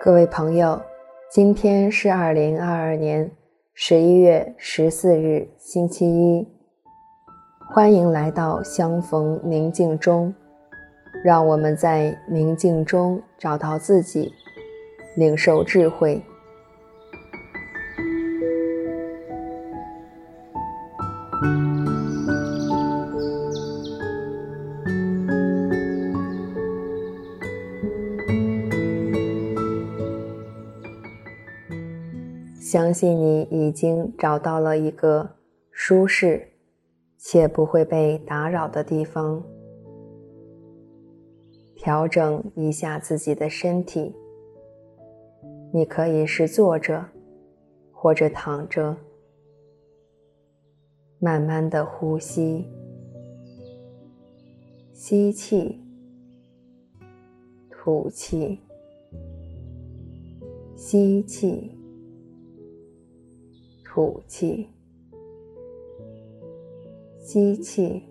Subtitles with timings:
[0.00, 0.80] 各位朋友，
[1.28, 3.28] 今天是二零二二年
[3.74, 6.46] 十一月十四日，星期一。
[7.68, 10.32] 欢迎来到相逢宁静中，
[11.24, 14.32] 让我们在宁静中找到自己，
[15.16, 16.22] 领受智慧。
[32.70, 35.26] 相信你已经找到了一个
[35.70, 36.52] 舒适
[37.16, 39.42] 且不会被打扰的地方，
[41.74, 44.14] 调整一下自己的身体。
[45.72, 47.06] 你可以是坐着，
[47.90, 48.94] 或者躺着，
[51.18, 52.66] 慢慢的呼吸，
[54.92, 55.80] 吸气，
[57.70, 58.60] 吐气，
[60.76, 61.77] 吸气。
[63.98, 64.68] 吐气，
[67.18, 68.04] 吸气，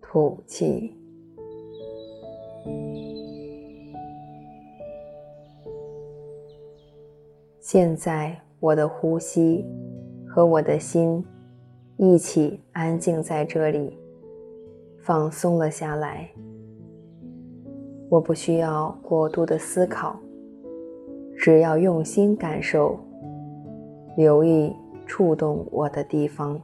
[0.00, 0.92] 吐气。
[7.60, 9.64] 现在，我的呼吸
[10.26, 11.24] 和我的心
[11.98, 13.96] 一起安静在这里，
[14.98, 16.28] 放松了下来。
[18.10, 20.18] 我不需要过度的思考，
[21.36, 22.98] 只要用心感受。
[24.18, 24.74] 留意
[25.06, 26.60] 触动我的地方。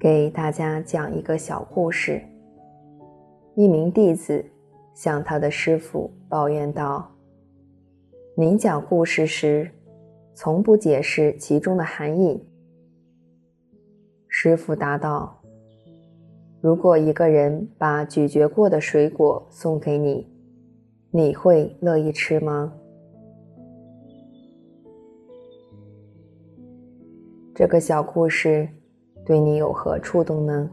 [0.00, 2.22] 给大家讲一个小故事。
[3.54, 4.42] 一名弟子
[4.94, 7.06] 向他的师傅抱怨道
[8.34, 9.70] ：“您讲故事时，
[10.32, 12.42] 从不解释其中的含义。”
[14.26, 15.38] 师傅答道
[16.62, 20.26] ：“如果一个人把咀嚼过的水果送给你，
[21.10, 22.72] 你会乐意吃吗？”
[27.54, 28.66] 这个小故事。
[29.30, 30.68] 对你有何触动呢？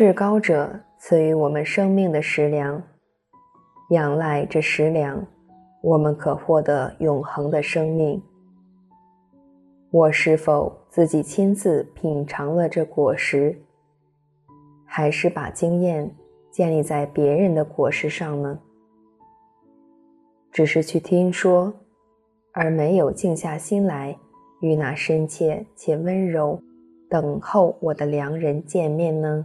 [0.00, 2.82] 至高者赐予我们生命的食粮，
[3.90, 5.26] 仰赖这食粮，
[5.82, 8.22] 我们可获得永恒的生命。
[9.90, 13.60] 我是否自己亲自品尝了这果实，
[14.86, 16.10] 还是把经验
[16.50, 18.58] 建立在别人的果实上呢？
[20.50, 21.74] 只是去听说，
[22.52, 24.16] 而没有静下心来
[24.62, 26.58] 与那深切且温柔
[27.10, 29.44] 等候我的良人见面呢？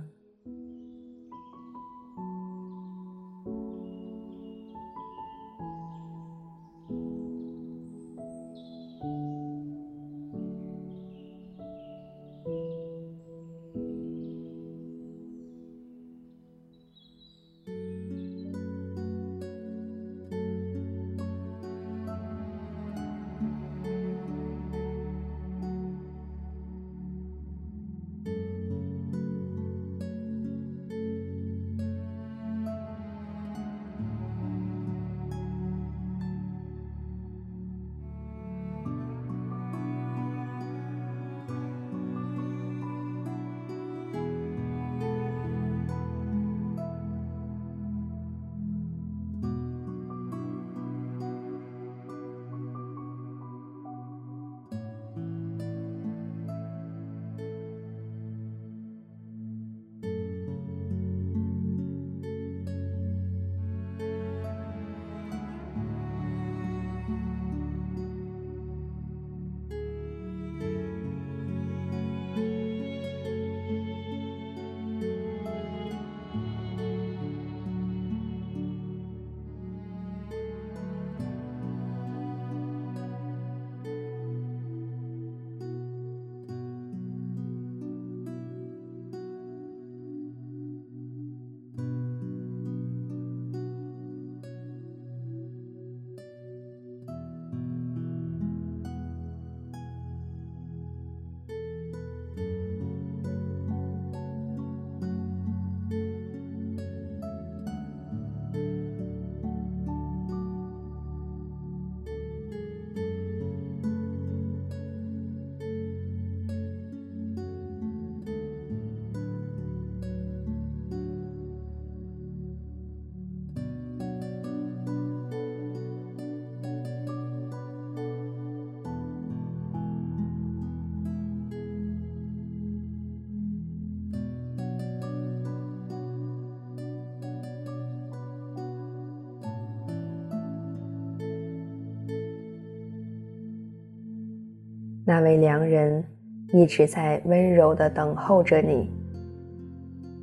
[145.07, 146.03] 那位良人
[146.51, 148.89] 一直在温柔地等候着你。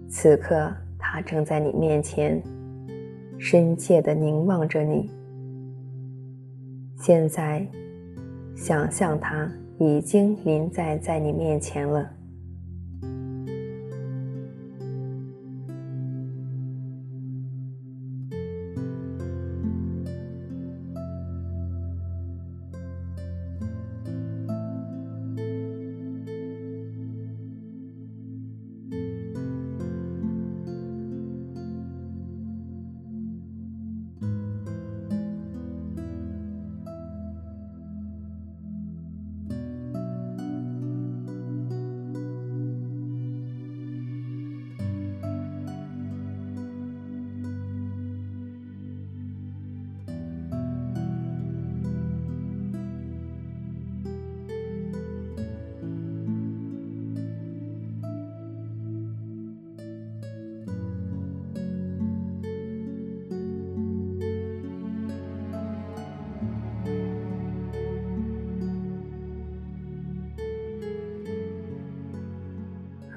[0.08, 2.42] 此刻，他正在你面前，
[3.38, 5.08] 深切地凝望着你。
[6.96, 7.64] 现在，
[8.56, 9.48] 想象他
[9.78, 12.10] 已经临在在你面前了。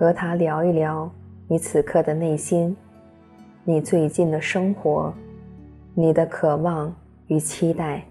[0.05, 1.11] 和他聊一聊
[1.47, 2.77] 你此刻的内心，
[3.63, 5.11] 你最近的生活，
[5.95, 6.95] 你的渴望
[7.25, 8.05] 与期待。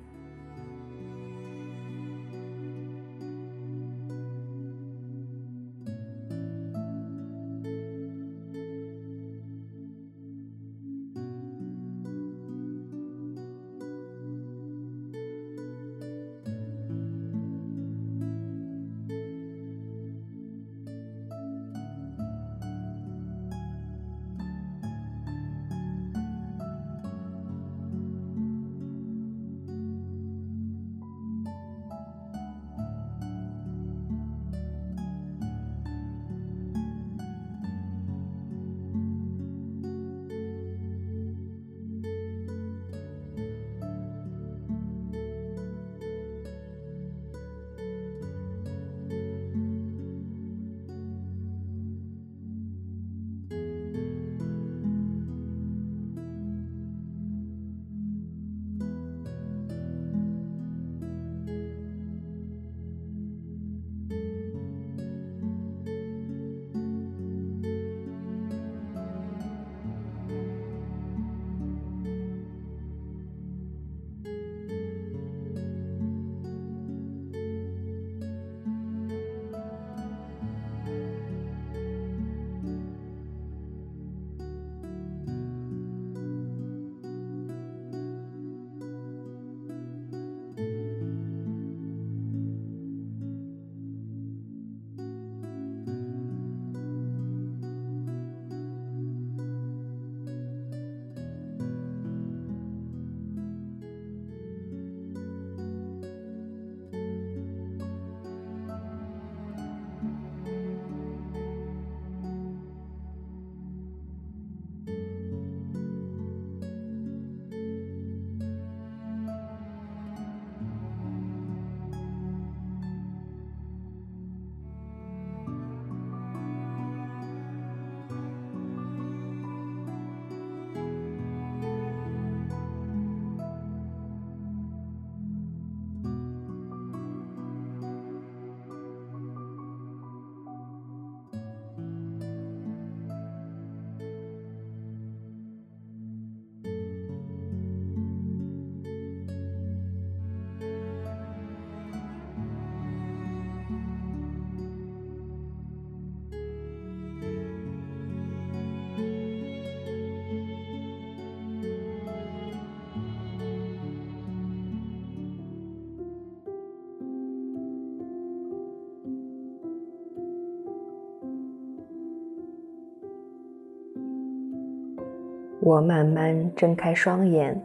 [175.64, 177.58] 我慢慢睁开双眼，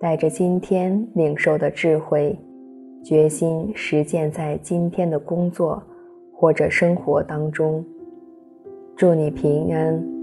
[0.00, 2.36] 带着今天领受的智慧，
[3.04, 5.80] 决心实践在今天的工作
[6.32, 7.84] 或者生活当中。
[8.96, 10.13] 祝你平安。